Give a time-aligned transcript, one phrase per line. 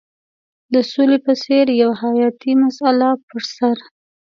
[0.73, 3.77] د سولې په څېر یوه حیاتي مسله پر سر.